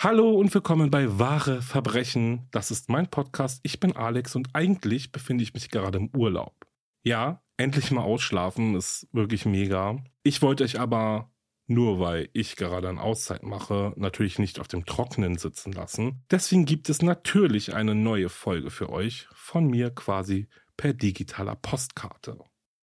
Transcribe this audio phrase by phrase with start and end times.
[0.00, 2.46] Hallo und willkommen bei Wahre Verbrechen.
[2.52, 3.58] Das ist mein Podcast.
[3.64, 6.54] Ich bin Alex und eigentlich befinde ich mich gerade im Urlaub.
[7.02, 9.98] Ja, endlich mal ausschlafen ist wirklich mega.
[10.22, 11.32] Ich wollte euch aber
[11.66, 16.22] nur weil ich gerade eine Auszeit mache, natürlich nicht auf dem Trockenen sitzen lassen.
[16.30, 22.38] Deswegen gibt es natürlich eine neue Folge für euch von mir quasi per digitaler Postkarte.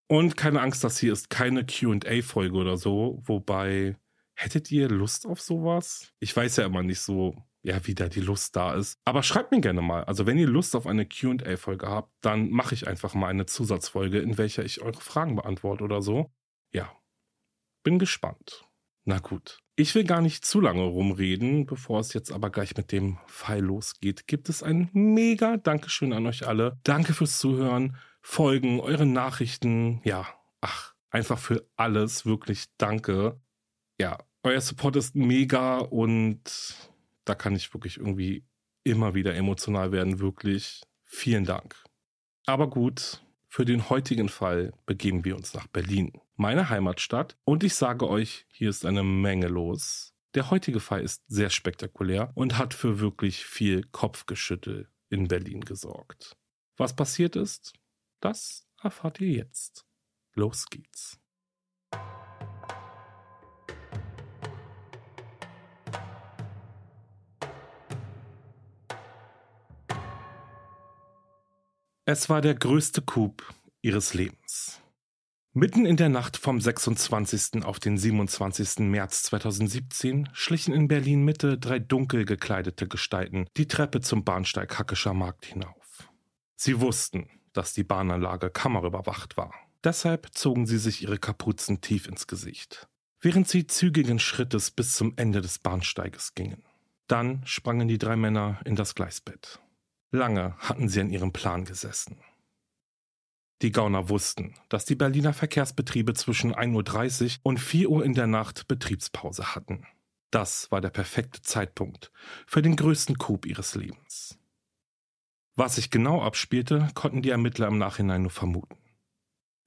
[0.10, 3.96] Und keine Angst, das hier ist keine QA-Folge oder so, wobei
[4.36, 6.12] Hättet ihr Lust auf sowas?
[6.20, 9.00] Ich weiß ja immer nicht so, ja, wie da die Lust da ist.
[9.06, 10.04] Aber schreibt mir gerne mal.
[10.04, 14.20] Also, wenn ihr Lust auf eine QA-Folge habt, dann mache ich einfach mal eine Zusatzfolge,
[14.20, 16.32] in welcher ich eure Fragen beantworte oder so.
[16.72, 16.92] Ja,
[17.84, 18.66] bin gespannt.
[19.06, 19.60] Na gut.
[19.78, 23.60] Ich will gar nicht zu lange rumreden, bevor es jetzt aber gleich mit dem Fall
[23.60, 24.28] losgeht.
[24.28, 26.80] Gibt es ein mega Dankeschön an euch alle.
[26.84, 30.02] Danke fürs Zuhören, Folgen, eure Nachrichten.
[30.04, 30.28] Ja,
[30.62, 32.26] ach, einfach für alles.
[32.26, 33.40] Wirklich danke
[34.00, 36.76] ja, euer Support ist mega und
[37.26, 38.46] da kann ich wirklich irgendwie
[38.84, 40.20] immer wieder emotional werden.
[40.20, 41.76] Wirklich vielen Dank.
[42.46, 47.38] Aber gut, für den heutigen Fall begeben wir uns nach Berlin, meine Heimatstadt.
[47.44, 50.14] Und ich sage euch, hier ist eine Menge los.
[50.36, 56.36] Der heutige Fall ist sehr spektakulär und hat für wirklich viel Kopfgeschüttel in Berlin gesorgt.
[56.78, 57.74] Was passiert ist,
[58.20, 59.86] das erfahrt ihr jetzt.
[60.34, 61.18] Los geht's.
[72.08, 73.42] Es war der größte Coup
[73.82, 74.80] ihres Lebens.
[75.54, 77.66] Mitten in der Nacht vom 26.
[77.66, 78.82] auf den 27.
[78.92, 85.16] März 2017 schlichen in Berlin Mitte drei dunkel gekleidete Gestalten die Treppe zum Bahnsteig Hackescher
[85.16, 86.08] Markt hinauf.
[86.56, 89.52] Sie wussten, dass die Bahnanlage kammerüberwacht war.
[89.84, 92.88] Deshalb zogen sie sich ihre Kapuzen tief ins Gesicht,
[93.20, 96.64] während sie zügigen Schrittes bis zum Ende des Bahnsteiges gingen.
[97.08, 99.60] Dann sprangen die drei Männer in das Gleisbett.
[100.16, 102.18] Lange hatten sie an ihrem Plan gesessen.
[103.62, 108.28] Die Gauner wussten, dass die Berliner Verkehrsbetriebe zwischen 1.30 Uhr und 4 Uhr in der
[108.28, 109.86] Nacht Betriebspause hatten.
[110.32, 112.12] Das war der perfekte Zeitpunkt
[112.46, 114.38] für den größten Coup ihres Lebens.
[115.56, 118.78] Was sich genau abspielte, konnten die Ermittler im Nachhinein nur vermuten.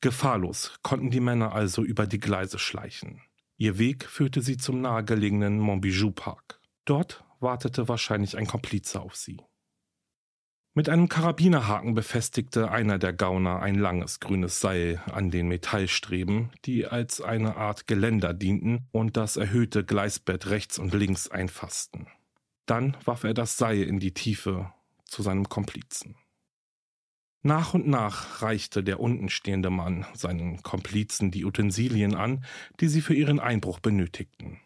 [0.00, 3.22] Gefahrlos konnten die Männer also über die Gleise schleichen.
[3.56, 6.60] Ihr Weg führte sie zum nahegelegenen Montbijou Park.
[6.84, 9.38] Dort wartete wahrscheinlich ein Komplize auf sie.
[10.78, 16.86] Mit einem Karabinerhaken befestigte einer der Gauner ein langes grünes Seil an den Metallstreben, die
[16.86, 22.06] als eine Art Geländer dienten und das erhöhte Gleisbett rechts und links einfassten.
[22.64, 24.72] Dann warf er das Seil in die Tiefe
[25.04, 26.14] zu seinem Komplizen.
[27.42, 32.44] Nach und nach reichte der untenstehende Mann seinen Komplizen die Utensilien an,
[32.78, 34.60] die sie für ihren Einbruch benötigten.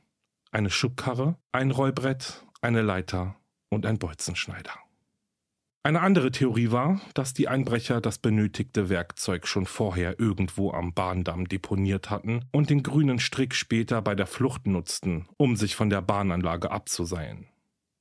[0.51, 3.37] Eine Schubkarre, ein Rollbrett, eine Leiter
[3.71, 4.82] und ein Bolzenschneider.
[5.85, 11.49] Eine andere Theorie war, dass die Einbrecher das benötigte Werkzeug schon vorher irgendwo am Bahndamm
[11.49, 16.01] deponiert hatten und den grünen Strick später bei der Flucht nutzten, um sich von der
[16.01, 17.49] Bahnanlage abzuseilen.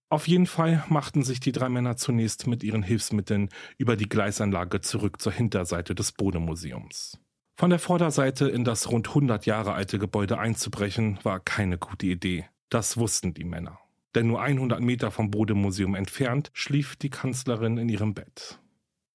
[0.09, 3.49] Auf jeden Fall machten sich die drei Männer zunächst mit ihren Hilfsmitteln
[3.79, 7.17] über die Gleisanlage zurück zur Hinterseite des Bodemuseums.
[7.57, 12.45] Von der Vorderseite in das rund 100 Jahre alte Gebäude einzubrechen war keine gute Idee.
[12.69, 13.80] Das wussten die Männer
[14.15, 18.59] denn nur 100 Meter vom Bodemuseum entfernt schlief die Kanzlerin in ihrem Bett.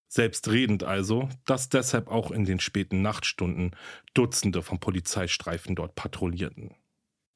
[0.08, 3.72] Selbstredend also, dass deshalb auch in den späten Nachtstunden
[4.14, 6.74] Dutzende von Polizeistreifen dort patrouillierten.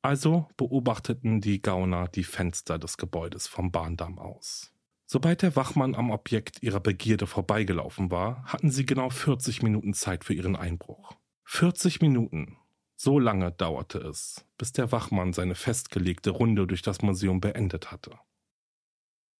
[0.02, 4.72] Also beobachteten die Gauner die Fenster des Gebäudes vom Bahndamm aus.
[5.04, 10.24] Sobald der Wachmann am Objekt ihrer Begierde vorbeigelaufen war, hatten sie genau 40 Minuten Zeit
[10.24, 11.16] für ihren Einbruch.
[11.44, 12.56] 40 Minuten.
[13.02, 18.18] So lange dauerte es, bis der Wachmann seine festgelegte Runde durch das Museum beendet hatte.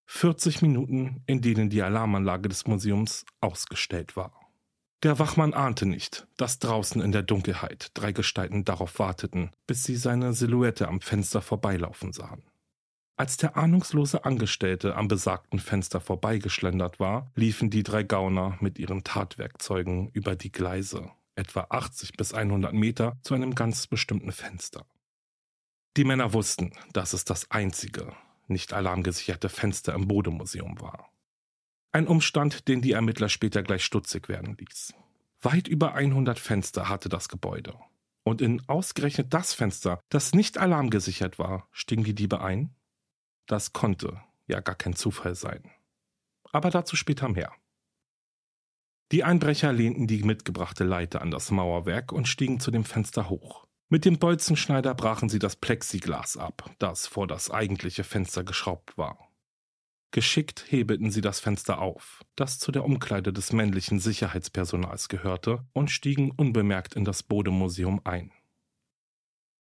[0.07, 4.33] 40 Minuten, in denen die Alarmanlage des Museums ausgestellt war.
[5.03, 9.97] Der Wachmann ahnte nicht, dass draußen in der Dunkelheit drei Gestalten darauf warteten, bis sie
[9.97, 12.45] seine Silhouette am Fenster vorbeilaufen sahen.
[13.19, 19.05] Als der ahnungslose Angestellte am besagten Fenster vorbeigeschlendert war, liefen die drei Gauner mit ihren
[19.05, 21.11] Tatwerkzeugen über die Gleise,
[21.41, 24.87] etwa 80 bis 100 Meter, zu einem ganz bestimmten Fenster.
[25.97, 28.15] Die Männer wussten, dass es das einzige,
[28.47, 31.11] nicht alarmgesicherte Fenster im Bodemuseum war.
[31.93, 34.95] Ein Umstand, den die Ermittler später gleich stutzig werden ließ.
[35.41, 37.75] Weit über 100 Fenster hatte das Gebäude.
[38.23, 42.77] Und in ausgerechnet das Fenster, das nicht alarmgesichert war, stiegen die Diebe ein?
[43.47, 45.71] Das konnte ja gar kein Zufall sein.
[46.53, 47.53] Aber dazu später mehr.
[49.13, 53.67] Die Einbrecher lehnten die mitgebrachte Leiter an das Mauerwerk und stiegen zu dem Fenster hoch.
[53.89, 59.19] Mit dem Bolzenschneider brachen sie das Plexiglas ab, das vor das eigentliche Fenster geschraubt war.
[60.13, 65.91] Geschickt hebelten sie das Fenster auf, das zu der Umkleide des männlichen Sicherheitspersonals gehörte, und
[65.91, 68.31] stiegen unbemerkt in das Bodemuseum ein.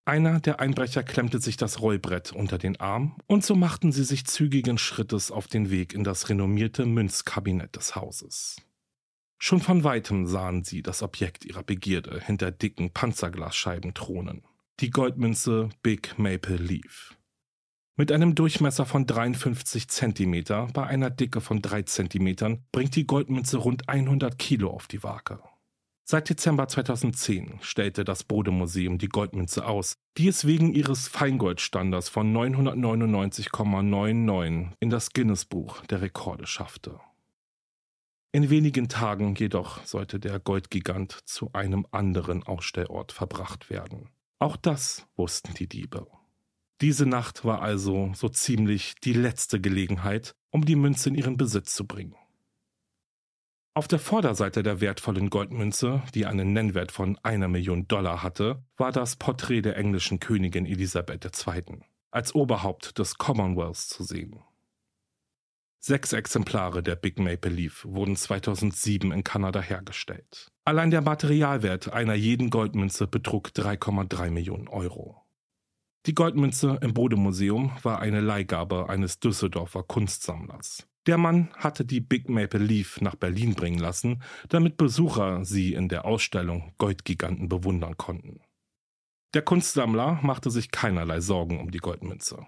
[0.04, 4.26] Einer der Einbrecher klemmte sich das Rollbrett unter den Arm, und so machten sie sich
[4.26, 8.56] zügigen Schrittes auf den Weg in das renommierte Münzkabinett des Hauses.
[9.42, 14.42] Schon von weitem sahen sie das Objekt ihrer Begierde hinter dicken Panzerglasscheiben thronen.
[14.80, 17.16] Die Goldmünze Big Maple Leaf.
[17.96, 23.56] Mit einem Durchmesser von 53 Zentimeter bei einer Dicke von 3 Zentimetern bringt die Goldmünze
[23.56, 25.40] rund 100 Kilo auf die Waage.
[26.04, 32.30] Seit Dezember 2010 stellte das Bodemuseum die Goldmünze aus, die es wegen ihres Feingoldstandards von
[32.36, 37.00] 999,99 in das Guinness-Buch der Rekorde schaffte.
[38.32, 44.08] In wenigen Tagen jedoch sollte der Goldgigant zu einem anderen Ausstellort verbracht werden.
[44.38, 46.06] Auch das wussten die Diebe.
[46.80, 51.74] Diese Nacht war also so ziemlich die letzte Gelegenheit, um die Münze in ihren Besitz
[51.74, 52.14] zu bringen.
[53.74, 58.92] Auf der Vorderseite der wertvollen Goldmünze, die einen Nennwert von einer Million Dollar hatte, war
[58.92, 61.80] das Porträt der englischen Königin Elisabeth II.
[62.10, 64.40] als Oberhaupt des Commonwealths zu sehen.
[65.82, 70.52] Sechs Exemplare der Big Maple Leaf wurden 2007 in Kanada hergestellt.
[70.62, 75.22] Allein der Materialwert einer jeden Goldmünze betrug 3,3 Millionen Euro.
[76.04, 80.86] Die Goldmünze im Bodemuseum war eine Leihgabe eines Düsseldorfer Kunstsammlers.
[81.06, 85.88] Der Mann hatte die Big Maple Leaf nach Berlin bringen lassen, damit Besucher sie in
[85.88, 88.42] der Ausstellung Goldgiganten bewundern konnten.
[89.32, 92.46] Der Kunstsammler machte sich keinerlei Sorgen um die Goldmünze.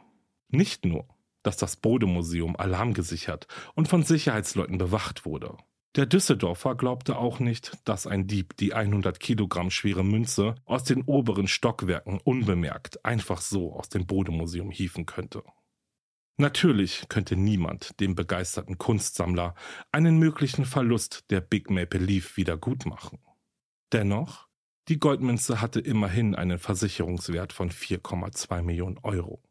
[0.48, 1.08] Nicht nur,
[1.42, 5.56] dass das Bodemuseum alarmgesichert und von Sicherheitsleuten bewacht wurde.
[5.94, 11.02] Der Düsseldorfer glaubte auch nicht, dass ein Dieb die 100 Kilogramm schwere Münze aus den
[11.02, 15.42] oberen Stockwerken unbemerkt einfach so aus dem Bodemuseum hieven könnte.
[16.38, 19.54] Natürlich könnte niemand dem begeisterten Kunstsammler
[19.92, 23.18] einen möglichen Verlust der Big Maple Leaf wieder gutmachen.
[23.92, 24.48] Dennoch,
[24.88, 29.42] die Goldmünze hatte immerhin einen Versicherungswert von 4,2 Millionen Euro.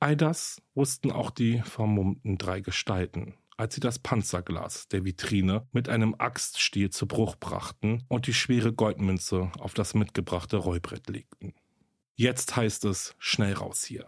[0.00, 5.88] All das wussten auch die vermummten drei Gestalten, als sie das Panzerglas der Vitrine mit
[5.88, 11.54] einem Axtstiel zu Bruch brachten und die schwere Goldmünze auf das mitgebrachte Rollbrett legten.
[12.16, 14.06] Jetzt heißt es schnell raus hier.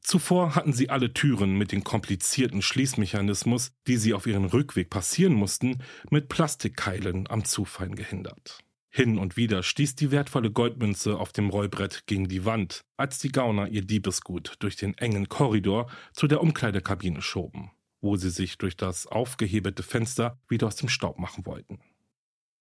[0.00, 5.34] Zuvor hatten sie alle Türen mit dem komplizierten Schließmechanismus, die sie auf ihren Rückweg passieren
[5.34, 8.64] mussten, mit Plastikkeilen am Zufallen gehindert.
[8.92, 13.30] Hin und wieder stieß die wertvolle Goldmünze auf dem Rollbrett gegen die Wand, als die
[13.30, 17.70] Gauner ihr Diebesgut durch den engen Korridor zu der Umkleidekabine schoben,
[18.00, 21.78] wo sie sich durch das aufgehebelte Fenster wieder aus dem Staub machen wollten.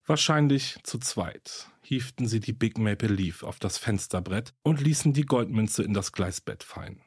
[0.05, 5.25] Wahrscheinlich zu zweit hieften sie die Big Maple Leaf auf das Fensterbrett und ließen die
[5.25, 7.01] Goldmünze in das Gleisbett fallen.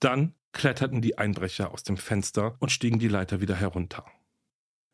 [0.00, 4.04] Dann kletterten die Einbrecher aus dem Fenster und stiegen die Leiter wieder herunter.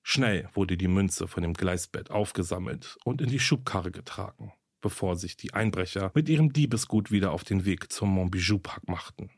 [0.03, 5.37] Schnell wurde die Münze von dem Gleisbett aufgesammelt und in die Schubkarre getragen, bevor sich
[5.37, 9.31] die Einbrecher mit ihrem Diebesgut wieder auf den Weg zum Montbijou-Park machten.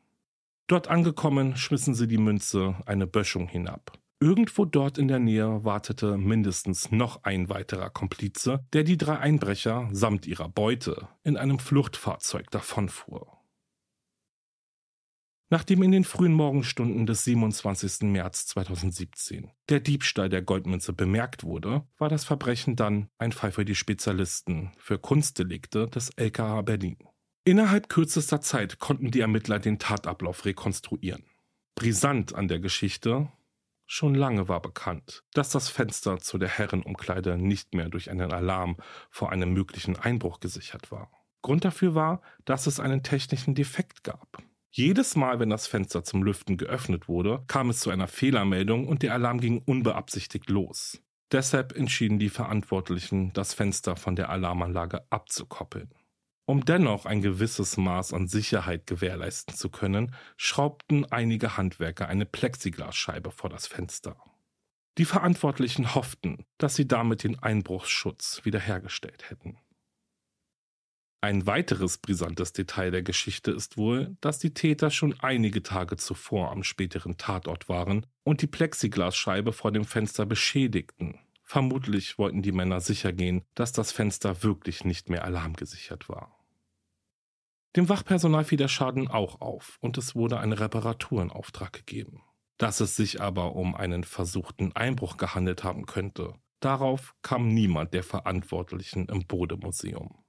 [0.66, 3.99] Dort angekommen, schmissen sie die Münze eine Böschung hinab.
[4.21, 9.90] Irgendwo dort in der Nähe wartete mindestens noch ein weiterer Komplize, der die drei Einbrecher
[9.92, 13.33] samt ihrer Beute in einem Fluchtfahrzeug davonfuhr.
[15.54, 18.11] Nachdem in den frühen Morgenstunden des 27.
[18.11, 23.64] März 2017 der Diebstahl der Goldmünze bemerkt wurde, war das Verbrechen dann ein Fall für
[23.64, 26.96] die Spezialisten für Kunstdelikte des LKA Berlin.
[27.44, 31.23] Innerhalb kürzester Zeit konnten die Ermittler den Tatablauf rekonstruieren.
[31.76, 33.30] Brisant an der Geschichte,
[33.87, 38.76] schon lange war bekannt, dass das Fenster zu der Herrenumkleide nicht mehr durch einen Alarm
[39.08, 41.12] vor einem möglichen Einbruch gesichert war.
[41.42, 44.42] Grund dafür war, dass es einen technischen Defekt gab.
[44.76, 49.04] Jedes Mal, wenn das Fenster zum Lüften geöffnet wurde, kam es zu einer Fehlermeldung und
[49.04, 51.00] der Alarm ging unbeabsichtigt los.
[51.30, 55.94] Deshalb entschieden die Verantwortlichen, das Fenster von der Alarmanlage abzukoppeln.
[56.44, 63.30] Um dennoch ein gewisses Maß an Sicherheit gewährleisten zu können, schraubten einige Handwerker eine Plexiglasscheibe
[63.30, 64.16] vor das Fenster.
[64.98, 69.56] Die Verantwortlichen hofften, dass sie damit den Einbruchsschutz wiederhergestellt hätten.
[71.24, 76.50] Ein weiteres brisantes Detail der Geschichte ist wohl, dass die Täter schon einige Tage zuvor
[76.50, 81.18] am späteren Tatort waren und die Plexiglasscheibe vor dem Fenster beschädigten.
[81.42, 86.44] Vermutlich wollten die Männer sichergehen, dass das Fenster wirklich nicht mehr alarmgesichert war.
[87.74, 92.20] Dem Wachpersonal fiel der Schaden auch auf und es wurde ein Reparatur in Auftrag gegeben.
[92.58, 98.02] Dass es sich aber um einen versuchten Einbruch gehandelt haben könnte, darauf kam niemand der
[98.02, 100.23] Verantwortlichen im Bodemuseum.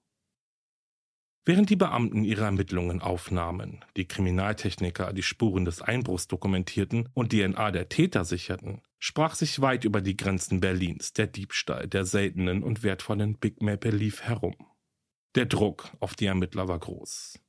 [1.48, 7.70] Während die Beamten ihre Ermittlungen aufnahmen, die Kriminaltechniker die Spuren des Einbruchs dokumentierten und DNA
[7.70, 12.82] der Täter sicherten, sprach sich weit über die Grenzen Berlins der Diebstahl der seltenen und
[12.82, 14.56] wertvollen Big Maple Leaf herum.
[15.36, 17.40] Der Druck auf die Ermittler war groß.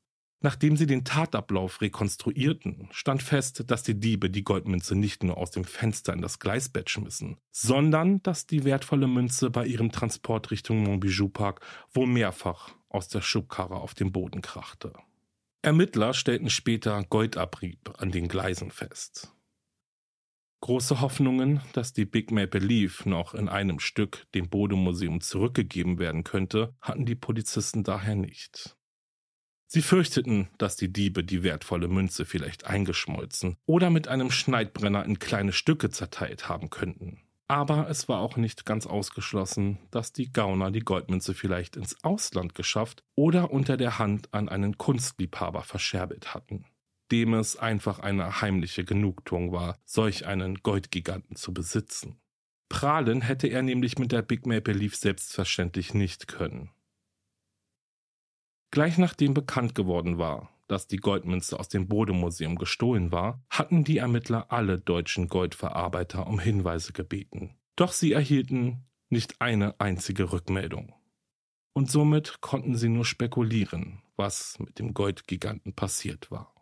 [0.43, 5.51] Nachdem sie den Tatablauf rekonstruierten, stand fest, dass die Diebe die Goldmünze nicht nur aus
[5.51, 10.83] dem Fenster in das Gleisbett schmissen, sondern dass die wertvolle Münze bei ihrem Transport Richtung
[10.83, 11.63] Montbijou Park
[11.95, 14.93] wohl mehrfach aus der Schubkarre auf den Boden krachte.
[15.63, 19.33] Ermittler stellten später Goldabrieb an den Gleisen fest.
[20.61, 26.25] Große Hoffnungen, dass die Big Maple Leaf noch in einem Stück dem Bodemuseum zurückgegeben werden
[26.25, 28.77] könnte, hatten die Polizisten daher nicht.
[29.67, 35.19] Sie fürchteten, dass die Diebe die wertvolle Münze vielleicht eingeschmolzen oder mit einem Schneidbrenner in
[35.19, 37.26] kleine Stücke zerteilt haben könnten.
[37.49, 42.55] Aber es war auch nicht ganz ausgeschlossen, dass die Gauner die Goldmünze vielleicht ins Ausland
[42.55, 46.65] geschafft oder unter der Hand an einen Kunstliebhaber verscherbelt hatten,
[47.13, 52.21] dem es einfach eine heimliche Genugtuung war, solch einen Goldgiganten zu besitzen.
[52.69, 56.71] Prahlen hätte er nämlich mit der Big Maple Leaf selbstverständlich nicht können.
[58.73, 63.99] Gleich nachdem bekannt geworden war, dass die Goldmünze aus dem Bodemuseum gestohlen war, hatten die
[63.99, 67.57] Ermittler alle deutschen Goldverarbeiter um Hinweise gebeten.
[67.77, 70.95] Doch sie erhielten nicht eine einzige Rückmeldung.
[71.73, 76.55] Und somit konnten sie nur spekulieren, was mit dem Goldgiganten passiert war.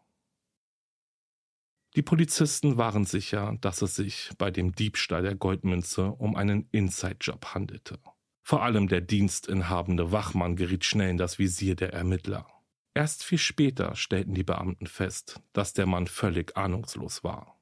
[1.97, 7.55] Die Polizisten waren sicher, dass es sich bei dem Diebstahl der Goldmünze um einen Inside-Job
[7.55, 8.01] handelte.
[8.43, 12.47] Vor allem der dienstinhabende Wachmann geriet schnell in das Visier der Ermittler.
[12.95, 17.59] Erst viel später stellten die Beamten fest, dass der Mann völlig ahnungslos war.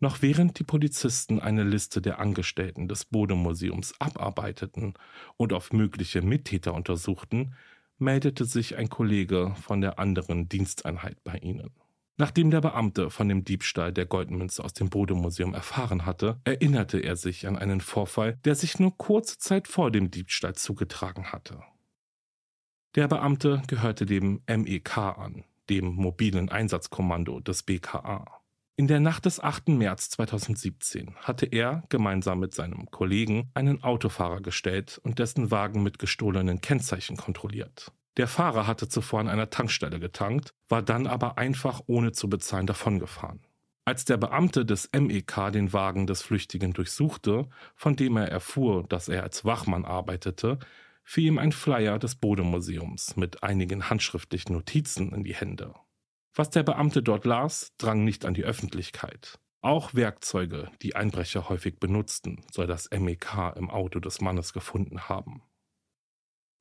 [0.00, 4.94] Noch während die Polizisten eine Liste der Angestellten des Bodemuseums abarbeiteten
[5.36, 7.54] und auf mögliche Mittäter untersuchten,
[7.98, 11.70] meldete sich ein Kollege von der anderen Diensteinheit bei ihnen.
[12.16, 17.16] Nachdem der Beamte von dem Diebstahl der Goldmünze aus dem Bodemuseum erfahren hatte, erinnerte er
[17.16, 21.62] sich an einen Vorfall, der sich nur kurze Zeit vor dem Diebstahl zugetragen hatte.
[22.96, 28.24] Der Beamte gehörte dem MEK an, dem mobilen Einsatzkommando des BKA.
[28.74, 29.68] In der Nacht des 8.
[29.68, 36.00] März 2017 hatte er gemeinsam mit seinem Kollegen einen Autofahrer gestellt und dessen Wagen mit
[36.00, 37.92] gestohlenen Kennzeichen kontrolliert.
[38.16, 42.66] Der Fahrer hatte zuvor an einer Tankstelle getankt, war dann aber einfach ohne zu bezahlen
[42.66, 43.38] davongefahren.
[43.84, 49.08] Als der Beamte des MEK den Wagen des Flüchtigen durchsuchte, von dem er erfuhr, dass
[49.08, 50.58] er als Wachmann arbeitete,
[51.02, 55.74] fiel ihm ein Flyer des Bodemuseums mit einigen handschriftlichen Notizen in die Hände.
[56.34, 59.38] Was der Beamte dort las, drang nicht an die Öffentlichkeit.
[59.62, 65.42] Auch Werkzeuge, die Einbrecher häufig benutzten, soll das MEK im Auto des Mannes gefunden haben.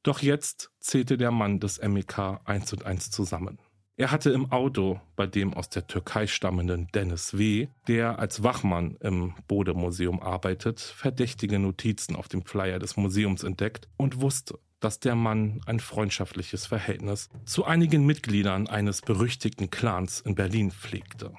[0.04, 3.60] Doch jetzt zählte der Mann des MEK eins und eins zusammen.
[4.00, 8.96] Er hatte im Auto bei dem aus der Türkei stammenden Dennis W., der als Wachmann
[9.02, 15.16] im Bode-Museum arbeitet, verdächtige Notizen auf dem Flyer des Museums entdeckt und wusste, dass der
[15.16, 21.34] Mann ein freundschaftliches Verhältnis zu einigen Mitgliedern eines berüchtigten Clans in Berlin pflegte.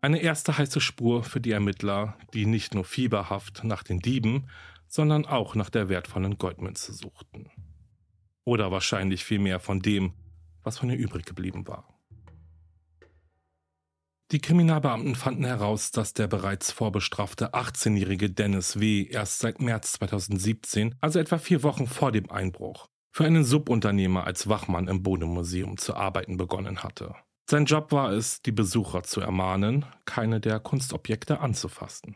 [0.00, 4.46] Eine erste heiße Spur für die Ermittler, die nicht nur fieberhaft nach den Dieben,
[4.86, 7.50] sondern auch nach der wertvollen Goldmünze suchten.
[8.44, 10.12] Oder wahrscheinlich vielmehr von dem,
[10.68, 11.88] was von ihr übrig geblieben war.
[14.30, 19.04] Die Kriminalbeamten fanden heraus, dass der bereits vorbestrafte 18-jährige Dennis W.
[19.04, 24.46] erst seit März 2017, also etwa vier Wochen vor dem Einbruch, für einen Subunternehmer als
[24.46, 27.14] Wachmann im Bodemuseum zu arbeiten begonnen hatte.
[27.48, 32.14] Sein Job war es, die Besucher zu ermahnen, keine der Kunstobjekte anzufassen.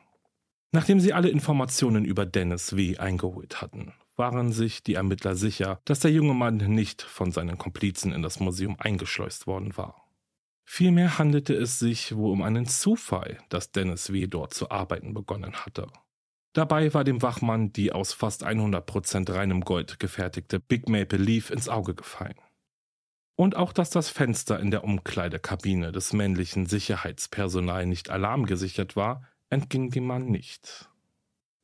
[0.73, 2.99] Nachdem sie alle Informationen über Dennis W.
[2.99, 8.13] eingeholt hatten, waren sich die Ermittler sicher, dass der junge Mann nicht von seinen Komplizen
[8.13, 10.03] in das Museum eingeschleust worden war.
[10.65, 14.27] Vielmehr handelte es sich wohl um einen Zufall, dass Dennis W.
[14.27, 15.87] dort zu arbeiten begonnen hatte.
[16.53, 21.69] Dabei war dem Wachmann die aus fast 100% reinem Gold gefertigte Big Maple Leaf ins
[21.69, 22.39] Auge gefallen.
[23.35, 29.91] Und auch, dass das Fenster in der Umkleidekabine des männlichen Sicherheitspersonal nicht alarmgesichert war, entging
[29.91, 30.91] dem Mann nicht.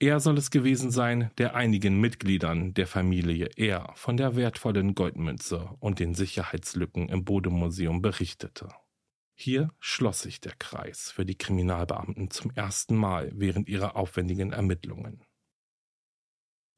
[0.01, 5.77] Er soll es gewesen sein, der einigen Mitgliedern der Familie R von der wertvollen Goldmünze
[5.81, 8.69] und den Sicherheitslücken im Bodemuseum berichtete.
[9.35, 15.25] Hier schloss sich der Kreis für die Kriminalbeamten zum ersten Mal während ihrer aufwendigen Ermittlungen.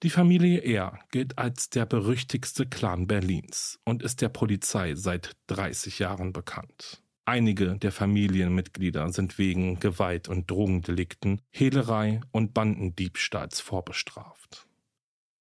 [0.02, 5.98] Die Familie R gilt als der berüchtigste Clan Berlins und ist der Polizei seit 30
[5.98, 7.02] Jahren bekannt.
[7.24, 14.66] Einige der Familienmitglieder sind wegen Gewalt- und Drogendelikten, Hehlerei und Bandendiebstahls vorbestraft.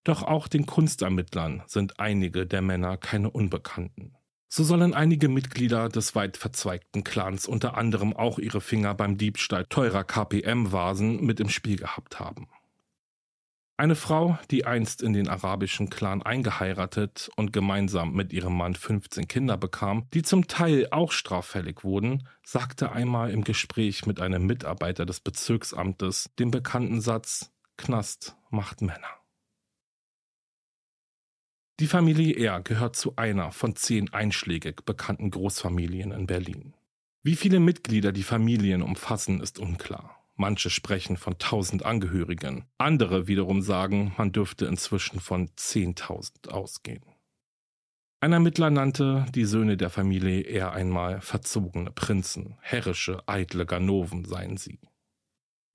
[0.03, 4.15] Doch auch den Kunstermittlern sind einige der Männer keine Unbekannten.
[4.51, 9.65] So sollen einige Mitglieder des weit verzweigten Clans unter anderem auch ihre Finger beim Diebstahl
[9.65, 12.48] teurer KPM-Vasen mit im Spiel gehabt haben.
[13.79, 19.29] Eine Frau, die einst in den arabischen Clan eingeheiratet und gemeinsam mit ihrem Mann 15
[19.29, 25.05] Kinder bekam, die zum Teil auch straffällig wurden, sagte einmal im Gespräch mit einem Mitarbeiter
[25.05, 29.21] des Bezirksamtes den bekannten Satz Knast macht Männer.
[31.79, 36.74] Die Familie R gehört zu einer von zehn einschlägig bekannten Großfamilien in Berlin.
[37.24, 40.18] Wie viele Mitglieder die Familien umfassen, ist unklar.
[40.41, 47.03] Manche sprechen von tausend Angehörigen, andere wiederum sagen, man dürfte inzwischen von zehntausend ausgehen.
[48.22, 54.55] Ein Ermittler nannte die Söhne der Familie eher einmal verzogene Prinzen, herrische, eitle Ganoven seien
[54.55, 54.79] sie.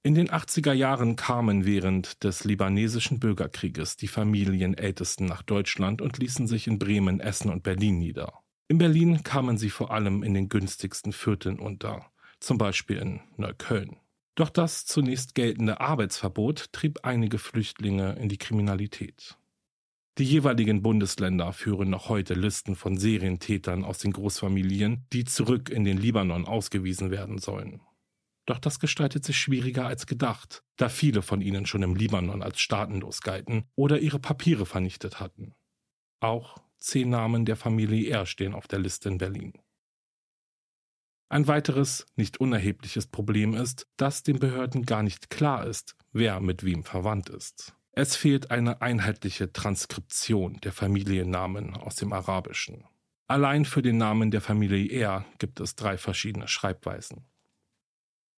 [0.02, 6.46] In den 80er Jahren kamen während des libanesischen Bürgerkrieges die Familienältesten nach Deutschland und ließen
[6.46, 8.40] sich in Bremen, Essen und Berlin nieder.
[8.68, 12.10] In Berlin kamen sie vor allem in den günstigsten Vierteln unter,
[12.40, 13.98] zum Beispiel in Neukölln.
[14.34, 19.38] Doch das zunächst geltende Arbeitsverbot trieb einige Flüchtlinge in die Kriminalität.
[20.18, 25.84] Die jeweiligen Bundesländer führen noch heute Listen von Serientätern aus den Großfamilien, die zurück in
[25.84, 27.80] den Libanon ausgewiesen werden sollen.
[28.46, 32.60] Doch das gestaltet sich schwieriger als gedacht, da viele von ihnen schon im Libanon als
[32.60, 35.54] staatenlos galten oder ihre Papiere vernichtet hatten.
[36.20, 39.54] Auch zehn Namen der Familie R stehen auf der Liste in Berlin.
[41.28, 46.64] Ein weiteres, nicht unerhebliches Problem ist, dass den Behörden gar nicht klar ist, wer mit
[46.64, 47.74] wem verwandt ist.
[47.92, 52.84] Es fehlt eine einheitliche Transkription der Familiennamen aus dem Arabischen.
[53.26, 57.24] Allein für den Namen der Familie R gibt es drei verschiedene Schreibweisen.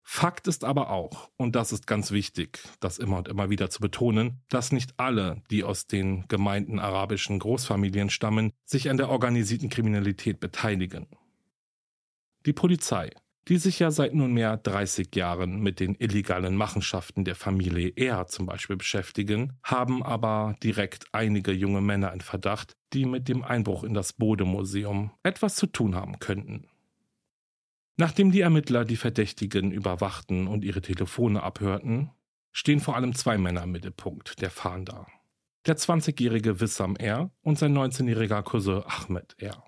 [0.08, 3.80] Fakt ist aber auch, und das ist ganz wichtig, das immer und immer wieder zu
[3.80, 9.68] betonen, dass nicht alle, die aus den gemeinten arabischen Großfamilien stammen, sich an der organisierten
[9.68, 11.08] Kriminalität beteiligen.
[12.46, 13.10] Die Polizei,
[13.48, 18.46] die sich ja seit nunmehr 30 Jahren mit den illegalen Machenschaften der Familie R zum
[18.46, 23.94] Beispiel beschäftigen, haben aber direkt einige junge Männer in Verdacht, die mit dem Einbruch in
[23.94, 26.68] das Bodemuseum etwas zu tun haben könnten.
[27.96, 32.10] Nachdem die Ermittler die Verdächtigen überwachten und ihre Telefone abhörten,
[32.52, 35.06] stehen vor allem zwei Männer im Mittelpunkt der Fahnder.
[35.66, 37.30] Der 20-jährige Wissam R.
[37.42, 39.64] und sein 19-jähriger Cousin Ahmed R.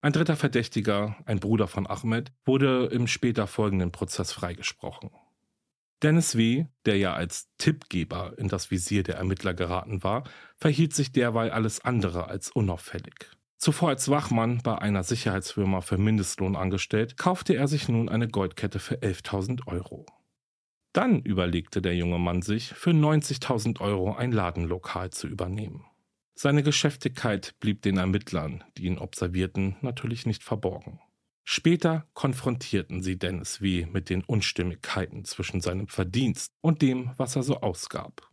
[0.00, 5.10] Ein dritter Verdächtiger, ein Bruder von Ahmed, wurde im später folgenden Prozess freigesprochen.
[6.02, 10.22] Dennis W., der ja als Tippgeber in das Visier der Ermittler geraten war,
[10.56, 13.28] verhielt sich derweil alles andere als unauffällig.
[13.56, 18.78] Zuvor als Wachmann bei einer Sicherheitsfirma für Mindestlohn angestellt, kaufte er sich nun eine Goldkette
[18.78, 20.06] für 11.000 Euro.
[20.92, 25.84] Dann überlegte der junge Mann sich, für 90.000 Euro ein Ladenlokal zu übernehmen.
[26.40, 31.00] Seine Geschäftigkeit blieb den Ermittlern, die ihn observierten, natürlich nicht verborgen.
[31.42, 33.86] Später konfrontierten sie Dennis W.
[33.86, 38.30] mit den Unstimmigkeiten zwischen seinem Verdienst und dem, was er so ausgab.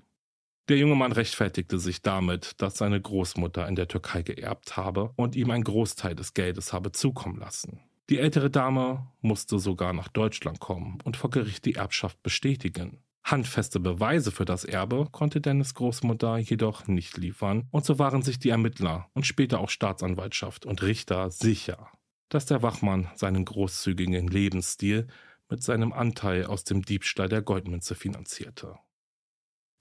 [0.70, 5.36] Der junge Mann rechtfertigte sich damit, dass seine Großmutter in der Türkei geerbt habe und
[5.36, 7.80] ihm ein Großteil des Geldes habe zukommen lassen.
[8.12, 13.00] Die ältere Dame musste sogar nach Deutschland kommen und vor Gericht die Erbschaft bestätigen.
[13.26, 18.38] Handfeste Beweise für das Erbe konnte Dennis Großmutter jedoch nicht liefern, und so waren sich
[18.38, 21.90] die Ermittler und später auch Staatsanwaltschaft und Richter sicher.
[22.30, 25.08] dass der Wachmann seinen großzügigen Lebensstil
[25.50, 28.76] mit seinem Anteil aus dem Diebstahl der Goldmünze finanzierte.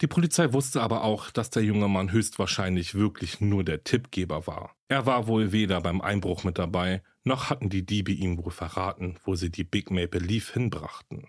[0.01, 4.75] Die Polizei wusste aber auch, dass der junge Mann höchstwahrscheinlich wirklich nur der Tippgeber war.
[4.89, 9.19] Er war wohl weder beim Einbruch mit dabei, noch hatten die Diebe ihm wohl verraten,
[9.25, 11.29] wo sie die Big Maple Leaf hinbrachten.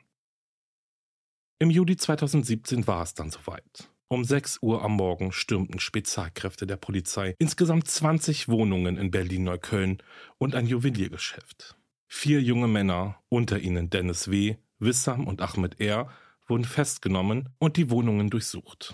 [1.58, 3.90] Im Juli 2017 war es dann soweit.
[4.10, 10.04] Um 6 Uhr am Morgen stürmten Spezialkräfte der Polizei insgesamt 20 Wohnungen in Berlin-Neukölln
[10.38, 11.78] und ein Juweliergeschäft.
[12.08, 16.12] Vier junge Männer, unter ihnen Dennis W., Wissam und Ahmed R.,
[16.46, 18.94] wurden festgenommen und die Wohnungen durchsucht.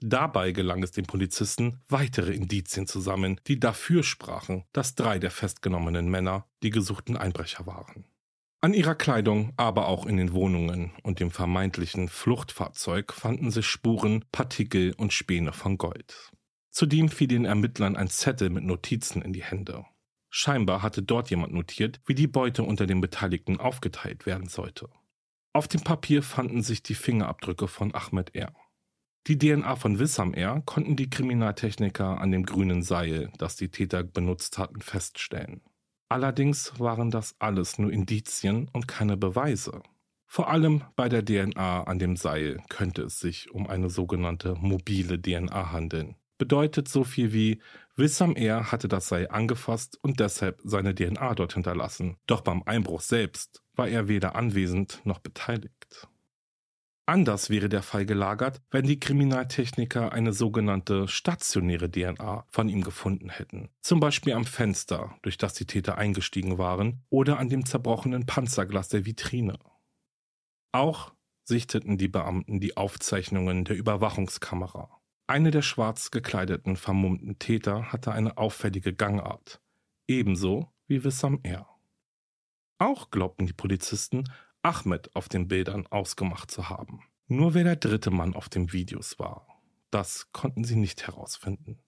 [0.00, 5.30] Dabei gelang es den Polizisten, weitere Indizien zu sammeln, die dafür sprachen, dass drei der
[5.30, 8.04] festgenommenen Männer die gesuchten Einbrecher waren.
[8.62, 14.26] An ihrer Kleidung, aber auch in den Wohnungen und dem vermeintlichen Fluchtfahrzeug fanden sich Spuren,
[14.32, 16.30] Partikel und Späne von Gold.
[16.70, 19.86] Zudem fiel den Ermittlern ein Zettel mit Notizen in die Hände.
[20.28, 24.90] Scheinbar hatte dort jemand notiert, wie die Beute unter den Beteiligten aufgeteilt werden sollte.
[25.54, 28.54] Auf dem Papier fanden sich die Fingerabdrücke von Ahmed R.
[29.26, 30.62] Die DNA von Wissam R.
[30.66, 35.62] konnten die Kriminaltechniker an dem grünen Seil, das die Täter benutzt hatten, feststellen.
[36.10, 39.80] Allerdings waren das alles nur Indizien und keine Beweise.
[40.26, 45.22] Vor allem bei der DNA an dem Seil könnte es sich um eine sogenannte mobile
[45.22, 46.16] DNA handeln.
[46.36, 47.62] Bedeutet so viel wie,
[47.94, 48.72] Wissam R.
[48.72, 52.16] hatte das Seil angefasst und deshalb seine DNA dort hinterlassen.
[52.26, 55.79] Doch beim Einbruch selbst war er weder anwesend noch beteiligt.
[57.10, 63.30] Anders wäre der Fall gelagert, wenn die Kriminaltechniker eine sogenannte stationäre DNA von ihm gefunden
[63.30, 63.68] hätten.
[63.80, 68.90] Zum Beispiel am Fenster, durch das die Täter eingestiegen waren, oder an dem zerbrochenen Panzerglas
[68.90, 69.58] der Vitrine.
[70.70, 75.00] Auch sichteten die Beamten die Aufzeichnungen der Überwachungskamera.
[75.26, 79.60] Eine der schwarz gekleideten vermummten Täter hatte eine auffällige Gangart,
[80.06, 81.66] ebenso wie Wissam R.
[82.78, 84.28] Auch glaubten die Polizisten,
[84.62, 87.02] Ahmed auf den Bildern ausgemacht zu haben.
[87.28, 89.46] Nur wer der dritte Mann auf den Videos war,
[89.90, 91.78] das konnten sie nicht herausfinden.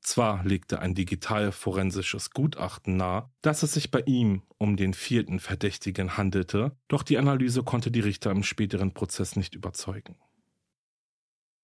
[0.00, 6.18] Zwar legte ein digital-forensisches Gutachten nahe, dass es sich bei ihm um den vierten Verdächtigen
[6.18, 10.16] handelte, doch die Analyse konnte die Richter im späteren Prozess nicht überzeugen.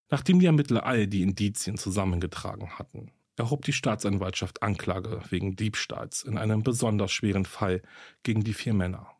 [0.09, 6.39] Nachdem die Ermittler all die Indizien zusammengetragen hatten, erhob die Staatsanwaltschaft Anklage wegen Diebstahls in
[6.39, 7.83] einem besonders schweren Fall
[8.23, 9.15] gegen die vier Männer.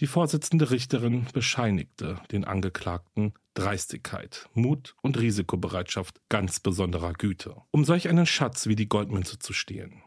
[0.00, 8.08] Die Vorsitzende Richterin bescheinigte den Angeklagten Dreistigkeit, Mut und Risikobereitschaft ganz besonderer Güte, um solch
[8.08, 10.02] einen Schatz wie die Goldmünze zu stehlen.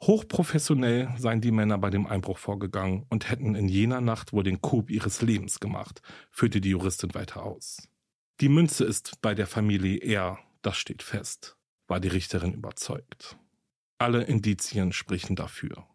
[0.00, 4.60] Hochprofessionell seien die Männer bei dem Einbruch vorgegangen und hätten in jener Nacht wohl den
[4.60, 7.88] Coup ihres Lebens gemacht, führte die Juristin weiter aus.
[8.40, 11.56] Die Münze ist bei der Familie R, das steht fest
[11.92, 13.36] war die Richterin überzeugt.
[13.98, 15.86] Alle Indizien sprechen dafür.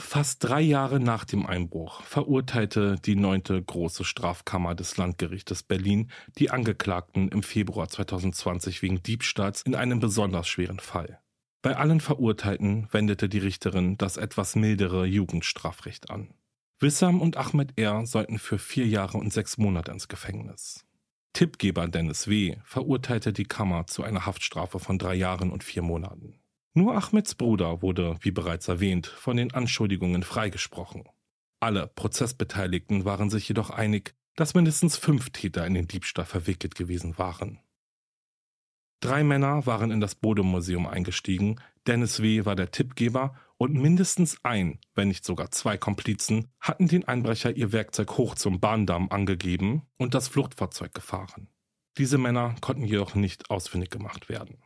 [0.00, 6.50] Fast drei Jahre nach dem Einbruch verurteilte die neunte große Strafkammer des Landgerichtes Berlin die
[6.50, 11.20] Angeklagten im Februar 2020 wegen Diebstahls in einem besonders schweren Fall.
[11.60, 16.32] Bei allen Verurteilten wendete die Richterin das etwas mildere Jugendstrafrecht an.
[16.78, 18.06] Wissam und Ahmed R.
[18.06, 20.86] sollten für vier Jahre und sechs Monate ins Gefängnis.
[21.32, 22.56] Tippgeber Dennis W.
[22.64, 26.38] verurteilte die Kammer zu einer Haftstrafe von drei Jahren und vier Monaten.
[26.78, 31.08] Nur Ahmeds Bruder wurde, wie bereits erwähnt, von den Anschuldigungen freigesprochen.
[31.58, 37.18] Alle Prozessbeteiligten waren sich jedoch einig, dass mindestens fünf Täter in den Diebstahl verwickelt gewesen
[37.18, 37.58] waren.
[39.00, 42.44] Drei Männer waren in das Bode-Museum eingestiegen, Dennis W.
[42.44, 47.72] war der Tippgeber und mindestens ein, wenn nicht sogar zwei Komplizen hatten den Einbrecher ihr
[47.72, 51.48] Werkzeug hoch zum Bahndamm angegeben und das Fluchtfahrzeug gefahren.
[51.96, 54.62] Diese Männer konnten jedoch nicht ausfindig gemacht werden.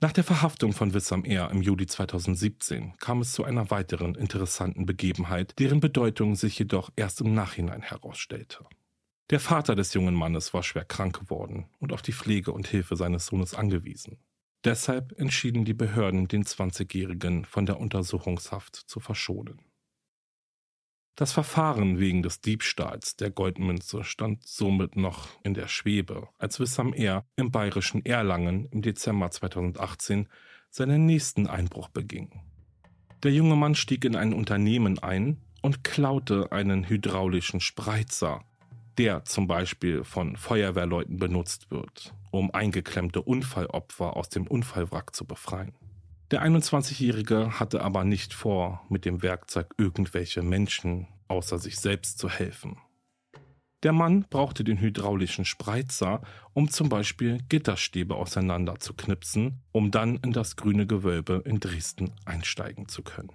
[0.00, 1.50] Nach der Verhaftung von Wissam R.
[1.50, 7.20] im Juli 2017 kam es zu einer weiteren interessanten Begebenheit, deren Bedeutung sich jedoch erst
[7.20, 8.64] im Nachhinein herausstellte.
[9.30, 12.94] Der Vater des jungen Mannes war schwer krank geworden und auf die Pflege und Hilfe
[12.94, 14.18] seines Sohnes angewiesen.
[14.64, 19.60] Deshalb entschieden die Behörden, den 20-Jährigen von der Untersuchungshaft zu verschonen.
[21.18, 26.92] Das Verfahren wegen des Diebstahls der Goldmünze stand somit noch in der Schwebe, als Wissam
[26.92, 27.24] R.
[27.34, 30.28] im bayerischen Erlangen im Dezember 2018
[30.70, 32.40] seinen nächsten Einbruch beging.
[33.24, 38.44] Der junge Mann stieg in ein Unternehmen ein und klaute einen hydraulischen Spreizer,
[38.96, 45.72] der zum Beispiel von Feuerwehrleuten benutzt wird, um eingeklemmte Unfallopfer aus dem Unfallwrack zu befreien.
[46.30, 52.28] Der 21-Jährige hatte aber nicht vor, mit dem Werkzeug irgendwelche Menschen außer sich selbst zu
[52.28, 52.76] helfen.
[53.82, 56.20] Der Mann brauchte den hydraulischen Spreizer,
[56.52, 62.12] um zum Beispiel Gitterstäbe auseinander zu knipsen, um dann in das grüne Gewölbe in Dresden
[62.24, 63.30] einsteigen zu können.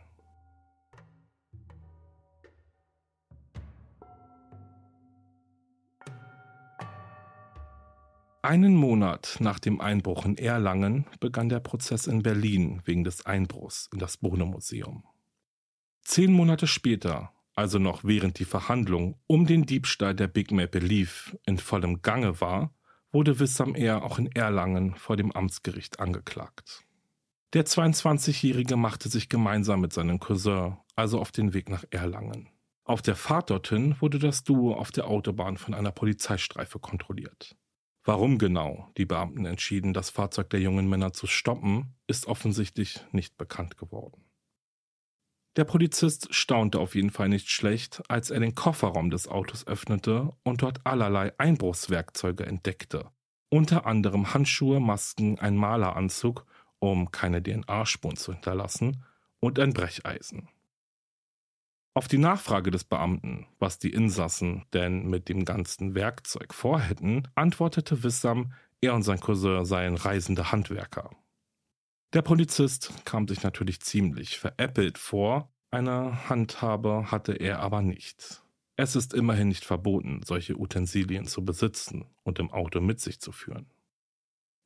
[8.46, 13.88] Einen Monat nach dem Einbruch in Erlangen begann der Prozess in Berlin wegen des Einbruchs
[13.94, 15.06] in das Bode-Museum.
[16.02, 21.38] Zehn Monate später, also noch während die Verhandlung um den Diebstahl der Big Maple Leaf
[21.46, 22.76] in vollem Gange war,
[23.14, 26.84] wurde Wissam Air auch in Erlangen vor dem Amtsgericht angeklagt.
[27.54, 32.50] Der 22-Jährige machte sich gemeinsam mit seinem Cousin also auf den Weg nach Erlangen.
[32.84, 37.56] Auf der Fahrt dorthin wurde das Duo auf der Autobahn von einer Polizeistreife kontrolliert.
[38.06, 43.38] Warum genau die Beamten entschieden, das Fahrzeug der jungen Männer zu stoppen, ist offensichtlich nicht
[43.38, 44.26] bekannt geworden.
[45.56, 50.32] Der Polizist staunte auf jeden Fall nicht schlecht, als er den Kofferraum des Autos öffnete
[50.44, 53.12] und dort allerlei Einbruchswerkzeuge entdeckte.
[53.50, 56.46] Unter anderem Handschuhe, Masken, ein Maleranzug,
[56.80, 59.06] um keine DNA-Spuren zu hinterlassen,
[59.40, 60.50] und ein Brecheisen.
[61.96, 68.02] Auf die Nachfrage des Beamten, was die Insassen denn mit dem ganzen Werkzeug vorhätten, antwortete
[68.04, 71.12] Wissam, er und sein Cousin seien reisende Handwerker.
[72.14, 78.44] Der Polizist kam sich natürlich ziemlich veräppelt vor, eine Handhabe hatte er aber nicht.
[78.76, 83.32] Es ist immerhin nicht verboten, solche Utensilien zu besitzen und im Auto mit sich zu
[83.32, 83.68] führen.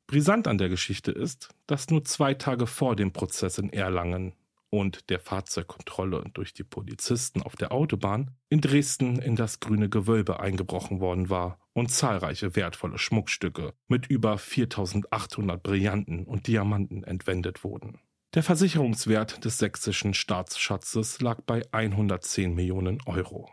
[0.08, 4.34] Brisant an der Geschichte ist, dass nur zwei Tage vor dem Prozess in Erlangen
[4.70, 10.40] und der Fahrzeugkontrolle durch die Polizisten auf der Autobahn in Dresden in das grüne Gewölbe
[10.40, 18.00] eingebrochen worden war und zahlreiche wertvolle Schmuckstücke mit über 4800 Brillanten und Diamanten entwendet wurden.
[18.34, 23.50] Der Versicherungswert des sächsischen Staatsschatzes lag bei 110 Millionen Euro.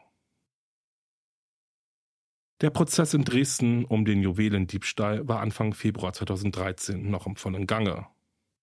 [2.61, 8.07] Der Prozess in Dresden um den Juwelendiebstahl war Anfang Februar 2013 noch im vollen Gange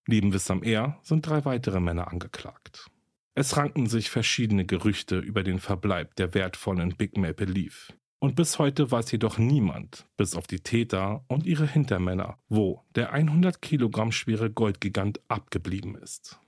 [0.06, 0.98] Neben Wissam R.
[1.02, 2.90] sind drei weitere Männer angeklagt.
[3.34, 7.92] Es ranken sich verschiedene Gerüchte über den Verbleib der wertvollen Big Maple Leaf.
[8.18, 13.12] Und bis heute weiß jedoch niemand, bis auf die Täter und ihre Hintermänner, wo der
[13.12, 16.38] 100 Kilogramm schwere Goldgigant abgeblieben ist.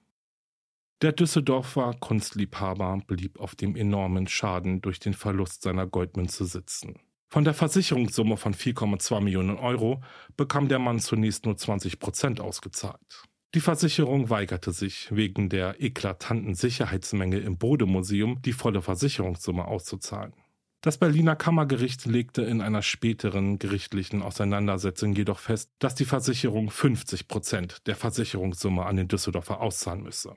[1.03, 7.01] Der Düsseldorfer Kunstliebhaber blieb auf dem enormen Schaden durch den Verlust seiner Goldmünze sitzen.
[7.29, 10.03] Von der Versicherungssumme von 4,2 Millionen Euro
[10.37, 13.25] bekam der Mann zunächst nur 20 Prozent ausgezahlt.
[13.55, 20.33] Die Versicherung weigerte sich, wegen der eklatanten Sicherheitsmenge im Bodemuseum die volle Versicherungssumme auszuzahlen.
[20.81, 27.29] Das Berliner Kammergericht legte in einer späteren gerichtlichen Auseinandersetzung jedoch fest, dass die Versicherung 50
[27.29, 30.35] Prozent der Versicherungssumme an den Düsseldorfer auszahlen müsse.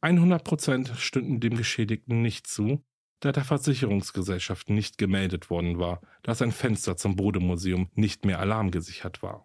[0.00, 2.84] 100 Prozent stünden dem Geschädigten nicht zu,
[3.18, 9.20] da der Versicherungsgesellschaft nicht gemeldet worden war, dass ein Fenster zum Bodemuseum nicht mehr alarmgesichert
[9.20, 9.42] war.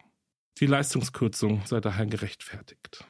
[0.59, 3.05] Die Leistungskürzung sei daher gerechtfertigt.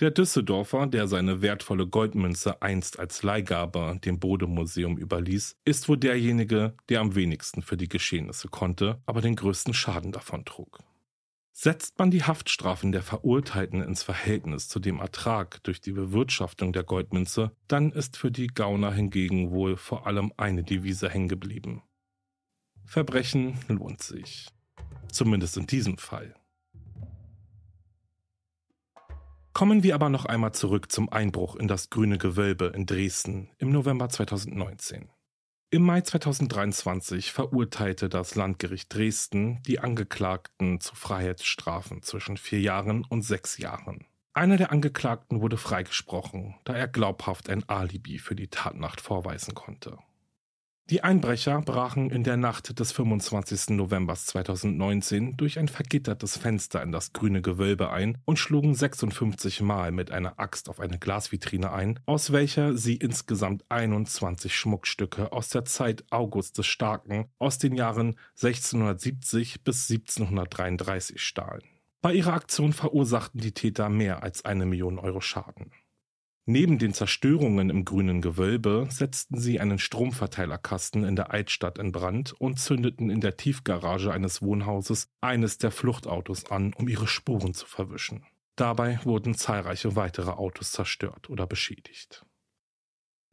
[0.00, 6.74] Der Düsseldorfer, der seine wertvolle Goldmünze einst als Leihgabe dem Bodemuseum überließ, ist wohl derjenige,
[6.88, 10.80] der am wenigsten für die Geschehnisse konnte, aber den größten Schaden davon trug.
[11.52, 16.82] Setzt man die Haftstrafen der Verurteilten ins Verhältnis zu dem Ertrag durch die Bewirtschaftung der
[16.82, 21.82] Goldmünze, dann ist für die Gauner hingegen wohl vor allem eine Devise hängen geblieben.
[22.86, 24.48] Verbrechen lohnt sich.
[25.12, 26.34] Zumindest in diesem Fall.
[29.52, 33.70] Kommen wir aber noch einmal zurück zum Einbruch in das grüne Gewölbe in Dresden im
[33.70, 35.10] November 2019.
[35.70, 43.22] Im Mai 2023 verurteilte das Landgericht Dresden die Angeklagten zu Freiheitsstrafen zwischen vier Jahren und
[43.22, 44.06] sechs Jahren.
[44.34, 49.98] Einer der Angeklagten wurde freigesprochen, da er glaubhaft ein Alibi für die Tatnacht vorweisen konnte.
[50.92, 53.70] Die Einbrecher brachen in der Nacht des 25.
[53.70, 59.90] November 2019 durch ein vergittertes Fenster in das grüne Gewölbe ein und schlugen 56 Mal
[59.90, 65.64] mit einer Axt auf eine Glasvitrine ein, aus welcher sie insgesamt 21 Schmuckstücke aus der
[65.64, 71.62] Zeit August des Starken aus den Jahren 1670 bis 1733 stahlen.
[72.02, 75.72] Bei ihrer Aktion verursachten die Täter mehr als eine Million Euro Schaden.
[76.44, 82.32] Neben den Zerstörungen im Grünen Gewölbe setzten sie einen Stromverteilerkasten in der Altstadt in Brand
[82.32, 87.66] und zündeten in der Tiefgarage eines Wohnhauses eines der Fluchtautos an, um ihre Spuren zu
[87.66, 88.26] verwischen.
[88.56, 92.26] Dabei wurden zahlreiche weitere Autos zerstört oder beschädigt.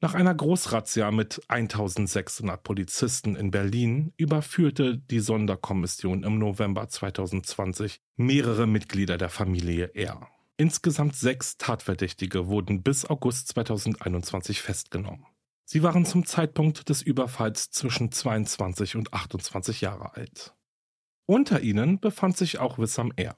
[0.02, 8.68] Nach einer Großrazzia mit 1600 Polizisten in Berlin überführte die Sonderkommission im November 2020 mehrere
[8.68, 10.30] Mitglieder der Familie R.
[10.60, 15.26] Insgesamt sechs Tatverdächtige wurden bis August 2021 festgenommen.
[15.64, 20.54] Sie waren zum Zeitpunkt des Überfalls zwischen 22 und 28 Jahre alt.
[21.26, 23.38] Unter ihnen befand sich auch Wissam R.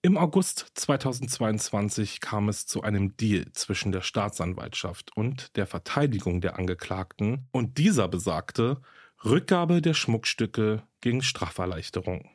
[0.00, 6.58] Im August 2022 kam es zu einem Deal zwischen der Staatsanwaltschaft und der Verteidigung der
[6.58, 8.80] Angeklagten und dieser besagte
[9.26, 12.30] Rückgabe der Schmuckstücke gegen Straferleichterung.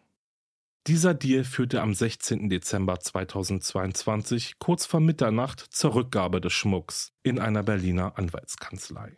[0.87, 2.49] Dieser Deal führte am 16.
[2.49, 9.15] Dezember 2022 kurz vor Mitternacht zur Rückgabe des Schmucks in einer Berliner Anwaltskanzlei.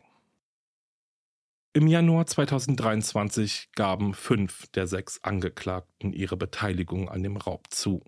[1.73, 8.04] Im Januar 2023 gaben fünf der sechs Angeklagten ihre Beteiligung an dem Raub zu.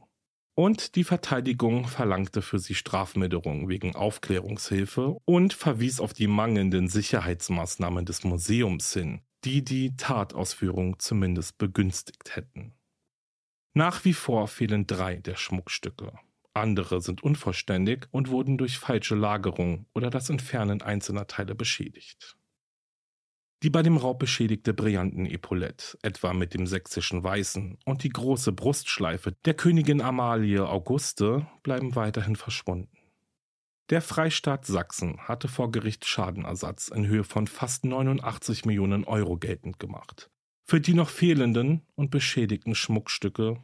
[0.54, 8.06] Und die Verteidigung verlangte für sie Strafmilderung wegen Aufklärungshilfe und verwies auf die mangelnden Sicherheitsmaßnahmen
[8.06, 12.77] des Museums hin, die die Tatausführung zumindest begünstigt hätten.
[13.78, 16.12] Nach wie vor fehlen drei der Schmuckstücke.
[16.56, 22.40] Andere sind unvollständig und wurden durch falsche Lagerung oder das Entfernen einzelner Teile beschädigt.
[23.62, 29.34] Die bei dem Raub beschädigte Brillanten-Epaulette, etwa mit dem sächsischen Weißen, und die große Brustschleife
[29.46, 32.98] der Königin Amalie Auguste bleiben weiterhin verschwunden.
[33.92, 39.78] Der Freistaat Sachsen hatte vor Gericht Schadenersatz in Höhe von fast 89 Millionen Euro geltend
[39.78, 40.32] gemacht.
[40.70, 43.64] Für die noch fehlenden und beschädigten Schmuckstücke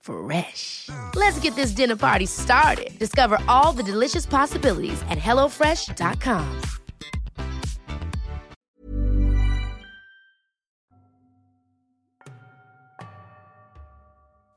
[0.00, 0.88] Fresh.
[1.14, 2.98] Let's get this dinner party started.
[2.98, 6.46] Discover all the delicious possibilities at hellofresh.com.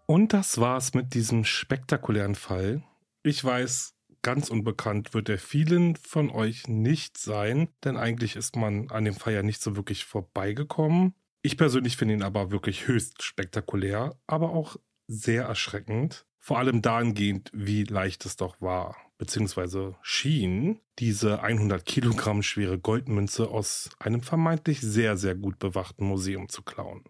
[0.06, 2.84] Und das war's mit diesem spektakulären Fall.
[3.24, 8.90] Ich weiß, ganz unbekannt wird er vielen von euch nicht sein, denn eigentlich ist man
[8.92, 11.16] an dem Fall ja nicht so wirklich vorbeigekommen.
[11.42, 16.26] Ich persönlich finde ihn aber wirklich höchst spektakulär, aber auch sehr erschreckend.
[16.40, 23.48] Vor allem dahingehend, wie leicht es doch war, beziehungsweise schien, diese 100 Kilogramm schwere Goldmünze
[23.48, 27.04] aus einem vermeintlich sehr, sehr gut bewachten Museum zu klauen.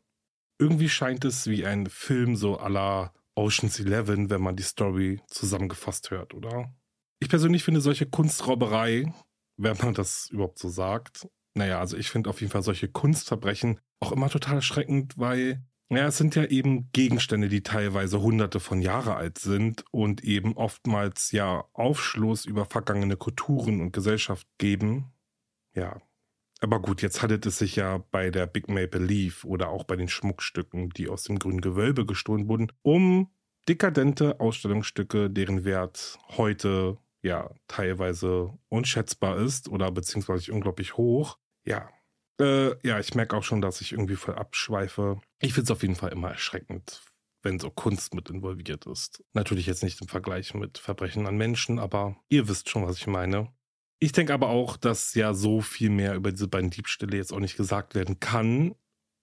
[0.60, 6.12] Irgendwie scheint es wie ein Film so la Ocean's Eleven, wenn man die Story zusammengefasst
[6.12, 6.72] hört, oder?
[7.20, 9.12] Ich persönlich finde solche Kunstrauberei,
[9.58, 13.80] wenn man das überhaupt so sagt, naja, also ich finde auf jeden Fall solche Kunstverbrechen
[14.00, 18.82] auch immer total erschreckend, weil ja, es sind ja eben Gegenstände, die teilweise hunderte von
[18.82, 25.12] Jahre alt sind und eben oftmals ja Aufschluss über vergangene Kulturen und Gesellschaft geben.
[25.76, 26.02] Ja,
[26.62, 29.98] aber gut, jetzt handelt es sich ja bei der Big Maple Leaf oder auch bei
[29.98, 33.30] den Schmuckstücken, die aus dem grünen Gewölbe gestohlen wurden, um
[33.68, 41.38] dekadente Ausstellungsstücke, deren Wert heute ja teilweise unschätzbar ist oder beziehungsweise unglaublich hoch.
[41.66, 41.90] Ja,
[42.40, 45.22] äh, ja, ich merke auch schon, dass ich irgendwie voll abschweife.
[45.44, 47.04] Ich finde es auf jeden Fall immer erschreckend,
[47.42, 49.22] wenn so Kunst mit involviert ist.
[49.34, 53.08] Natürlich jetzt nicht im Vergleich mit Verbrechen an Menschen, aber ihr wisst schon, was ich
[53.08, 53.50] meine.
[54.00, 57.42] Ich denke aber auch, dass ja so viel mehr über diese beiden Diebstähle jetzt auch
[57.42, 58.74] nicht gesagt werden kann,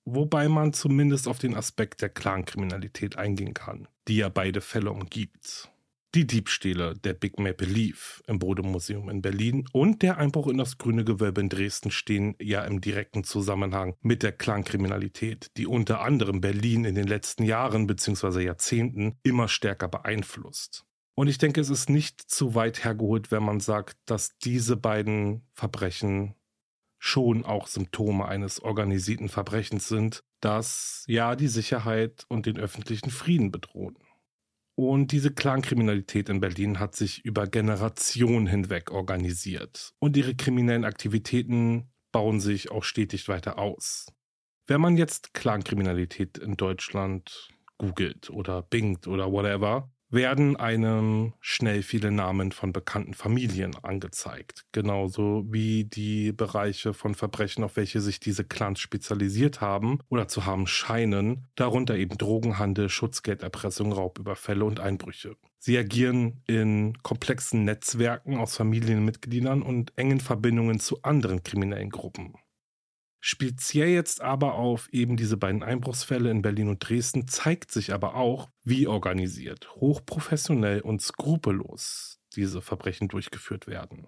[0.05, 5.71] wobei man zumindest auf den Aspekt der Clankriminalität eingehen kann, die ja beide Fälle umgibt.
[6.17, 10.77] Die Diebstähle der Big Maple Leaf im Bodemuseum in Berlin und der Einbruch in das
[10.77, 16.41] Grüne Gewölbe in Dresden stehen ja im direkten Zusammenhang mit der Clankriminalität, die unter anderem
[16.41, 18.41] Berlin in den letzten Jahren bzw.
[18.41, 20.85] Jahrzehnten immer stärker beeinflusst.
[21.15, 25.47] Und ich denke, es ist nicht zu weit hergeholt, wenn man sagt, dass diese beiden
[25.53, 26.35] Verbrechen
[26.99, 33.53] schon auch Symptome eines organisierten Verbrechens sind, das ja die Sicherheit und den öffentlichen Frieden
[33.53, 33.97] bedrohen.
[34.75, 39.93] Und diese Clankriminalität in Berlin hat sich über Generationen hinweg organisiert.
[39.99, 44.07] Und ihre kriminellen Aktivitäten bauen sich auch stetig weiter aus.
[44.67, 52.11] Wenn man jetzt Clankriminalität in Deutschland googelt oder bingt oder whatever, werden einem schnell viele
[52.11, 54.65] Namen von bekannten Familien angezeigt.
[54.73, 60.47] Genauso wie die Bereiche von Verbrechen, auf welche sich diese Clans spezialisiert haben oder zu
[60.47, 65.37] haben scheinen, darunter eben Drogenhandel, Schutzgelderpressung, Raubüberfälle und Einbrüche.
[65.59, 72.35] Sie agieren in komplexen Netzwerken aus Familienmitgliedern und engen Verbindungen zu anderen kriminellen Gruppen.
[73.21, 78.17] Speziell jetzt aber auf eben diese beiden Einbruchsfälle in Berlin und Dresden zeigt sich aber
[78.17, 84.07] auch, wie organisiert, hochprofessionell und skrupellos diese Verbrechen durchgeführt werden.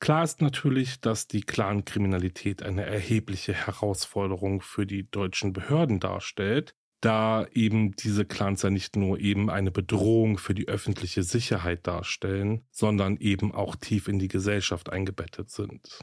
[0.00, 7.46] Klar ist natürlich, dass die Clankriminalität eine erhebliche Herausforderung für die deutschen Behörden darstellt, da
[7.52, 13.16] eben diese Clans ja nicht nur eben eine Bedrohung für die öffentliche Sicherheit darstellen, sondern
[13.18, 16.00] eben auch tief in die Gesellschaft eingebettet sind.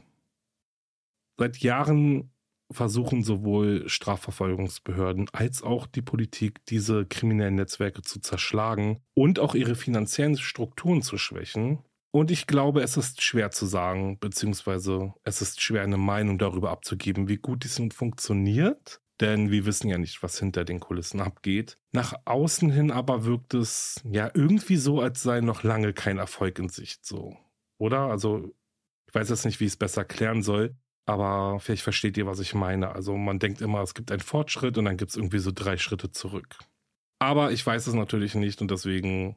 [1.39, 2.33] Seit Jahren
[2.69, 9.75] versuchen sowohl Strafverfolgungsbehörden als auch die Politik, diese kriminellen Netzwerke zu zerschlagen und auch ihre
[9.75, 11.79] finanziellen Strukturen zu schwächen.
[12.11, 16.71] Und ich glaube, es ist schwer zu sagen, beziehungsweise es ist schwer, eine Meinung darüber
[16.71, 18.99] abzugeben, wie gut dies nun funktioniert.
[19.21, 21.77] Denn wir wissen ja nicht, was hinter den Kulissen abgeht.
[21.93, 26.59] Nach außen hin aber wirkt es ja irgendwie so, als sei noch lange kein Erfolg
[26.59, 27.37] in Sicht so.
[27.77, 28.07] Oder?
[28.07, 28.53] Also,
[29.07, 30.75] ich weiß jetzt nicht, wie ich es besser klären soll.
[31.09, 32.93] Aber vielleicht versteht ihr, was ich meine.
[32.93, 35.75] Also man denkt immer, es gibt einen Fortschritt und dann gibt es irgendwie so drei
[35.75, 36.59] Schritte zurück.
[37.17, 39.35] Aber ich weiß es natürlich nicht und deswegen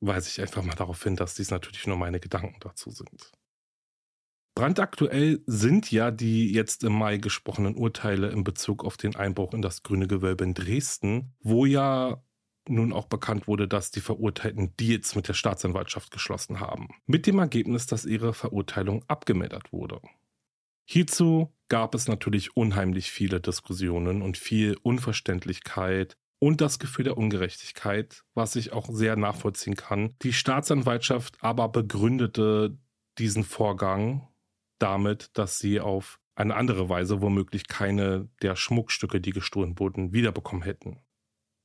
[0.00, 3.30] weise ich einfach mal darauf hin, dass dies natürlich nur meine Gedanken dazu sind.
[4.56, 9.62] Brandaktuell sind ja die jetzt im Mai gesprochenen Urteile in Bezug auf den Einbruch in
[9.62, 12.20] das Grüne Gewölbe in Dresden, wo ja
[12.68, 16.88] nun auch bekannt wurde, dass die Verurteilten Deals mit der Staatsanwaltschaft geschlossen haben.
[17.06, 20.00] Mit dem Ergebnis, dass ihre Verurteilung abgemildert wurde.
[20.84, 28.24] Hierzu gab es natürlich unheimlich viele Diskussionen und viel Unverständlichkeit und das Gefühl der Ungerechtigkeit,
[28.34, 30.16] was ich auch sehr nachvollziehen kann.
[30.22, 32.76] Die Staatsanwaltschaft aber begründete
[33.18, 34.28] diesen Vorgang
[34.78, 40.62] damit, dass sie auf eine andere Weise womöglich keine der Schmuckstücke, die gestohlen wurden, wiederbekommen
[40.62, 41.00] hätten.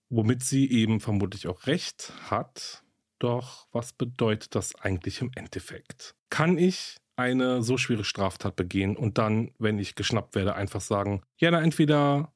[0.09, 2.83] Womit sie eben vermutlich auch recht hat.
[3.19, 6.15] Doch was bedeutet das eigentlich im Endeffekt?
[6.29, 11.23] Kann ich eine so schwere Straftat begehen und dann, wenn ich geschnappt werde, einfach sagen,
[11.37, 12.33] ja, na, entweder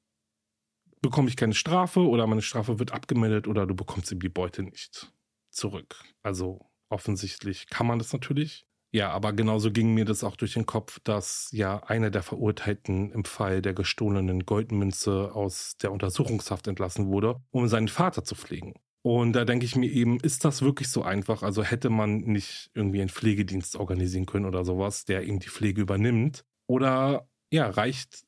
[1.02, 4.64] bekomme ich keine Strafe oder meine Strafe wird abgemeldet oder du bekommst eben die Beute
[4.64, 5.14] nicht
[5.52, 6.04] zurück.
[6.24, 8.66] Also offensichtlich kann man das natürlich.
[8.94, 13.12] Ja, aber genauso ging mir das auch durch den Kopf, dass ja einer der Verurteilten
[13.12, 18.74] im Fall der gestohlenen Goldmünze aus der Untersuchungshaft entlassen wurde, um seinen Vater zu pflegen.
[19.04, 21.42] Und da denke ich mir eben, ist das wirklich so einfach?
[21.42, 25.82] Also hätte man nicht irgendwie einen Pflegedienst organisieren können oder sowas, der eben die Pflege
[25.82, 26.46] übernimmt?
[26.68, 28.24] Oder ja, reicht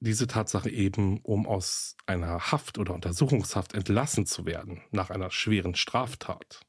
[0.00, 5.74] diese Tatsache eben, um aus einer Haft oder Untersuchungshaft entlassen zu werden nach einer schweren
[5.74, 6.60] Straftat?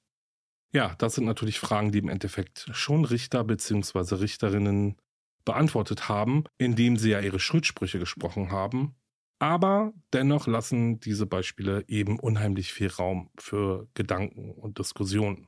[0.74, 4.16] Ja, das sind natürlich Fragen, die im Endeffekt schon Richter bzw.
[4.16, 4.98] Richterinnen
[5.46, 8.96] beantwortet haben, indem sie ja ihre Schuldsprüche gesprochen haben
[9.40, 15.48] aber dennoch lassen diese Beispiele eben unheimlich viel Raum für Gedanken und Diskussionen.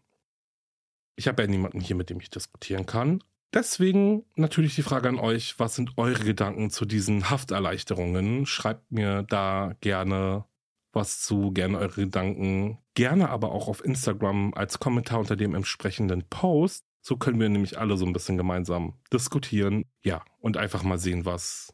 [1.16, 3.24] Ich habe ja niemanden hier, mit dem ich diskutieren kann.
[3.54, 8.46] Deswegen natürlich die Frage an euch, was sind eure Gedanken zu diesen Hafterleichterungen?
[8.46, 10.46] Schreibt mir da gerne
[10.92, 16.24] was zu, gerne eure Gedanken, gerne aber auch auf Instagram als Kommentar unter dem entsprechenden
[16.30, 16.86] Post.
[17.02, 19.86] So können wir nämlich alle so ein bisschen gemeinsam diskutieren.
[20.04, 21.74] Ja, und einfach mal sehen, was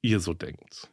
[0.00, 0.90] ihr so denkt.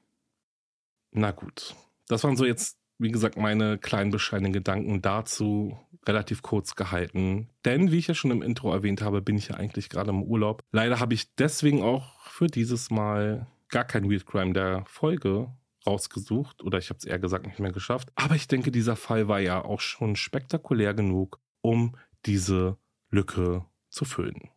[1.11, 1.75] Na gut.
[2.07, 5.77] Das waren so jetzt, wie gesagt, meine kleinen bescheidenen Gedanken dazu.
[6.07, 7.49] Relativ kurz gehalten.
[7.65, 10.23] Denn, wie ich ja schon im Intro erwähnt habe, bin ich ja eigentlich gerade im
[10.23, 10.63] Urlaub.
[10.71, 15.51] Leider habe ich deswegen auch für dieses Mal gar kein Weird Crime der Folge
[15.85, 16.63] rausgesucht.
[16.63, 18.09] Oder ich habe es eher gesagt nicht mehr geschafft.
[18.15, 21.95] Aber ich denke, dieser Fall war ja auch schon spektakulär genug, um
[22.25, 22.77] diese
[23.09, 24.49] Lücke zu füllen.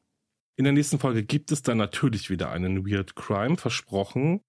[0.56, 4.42] In der nächsten Folge gibt es dann natürlich wieder einen Weird Crime, versprochen.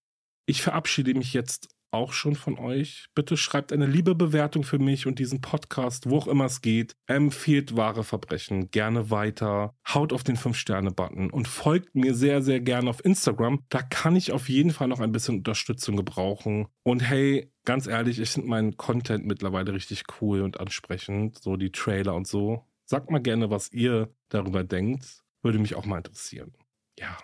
[0.45, 3.07] Ich verabschiede mich jetzt auch schon von euch.
[3.15, 6.95] Bitte schreibt eine liebe Bewertung für mich und diesen Podcast, wo auch immer es geht.
[7.07, 9.73] Empfehlt wahre Verbrechen gerne weiter.
[9.87, 13.59] Haut auf den 5-Sterne-Button und folgt mir sehr, sehr gerne auf Instagram.
[13.69, 16.67] Da kann ich auf jeden Fall noch ein bisschen Unterstützung gebrauchen.
[16.83, 21.39] Und hey, ganz ehrlich, ich finde meinen Content mittlerweile richtig cool und ansprechend.
[21.39, 22.65] So die Trailer und so.
[22.85, 25.23] Sagt mal gerne, was ihr darüber denkt.
[25.41, 26.53] Würde mich auch mal interessieren.
[26.97, 27.17] Ja,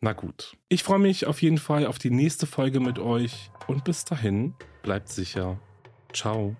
[0.00, 0.56] na gut.
[0.68, 4.54] Ich freue mich auf jeden Fall auf die nächste Folge mit euch und bis dahin
[4.82, 5.58] bleibt sicher.
[6.12, 6.56] Ciao.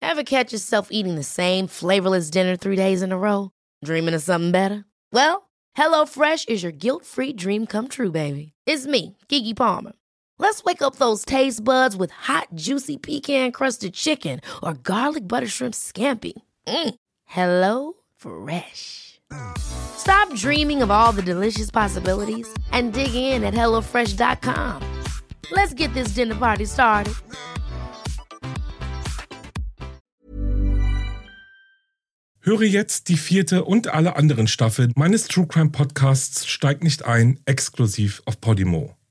[0.00, 3.50] Ever catch yourself eating the same flavorless dinner three days in a row?
[3.84, 4.84] Dreaming of something better?
[5.12, 8.52] Well, HelloFresh is your guilt-free dream come true, baby.
[8.66, 9.92] It's me, Kiki Palmer.
[10.38, 15.48] Let's wake up those taste buds with hot, juicy pecan crusted chicken or garlic butter
[15.48, 16.32] shrimp scampi.
[16.66, 16.94] Mm.
[17.24, 19.20] Hello Fresh.
[19.58, 24.82] Stop dreaming of all the delicious possibilities and dig in at HelloFresh.com.
[25.50, 27.14] Let's get this dinner party started.
[32.40, 37.40] Höre jetzt die vierte und alle anderen Staffeln meines True Crime Podcasts Steig nicht ein,
[37.44, 38.97] exklusiv auf Podimo.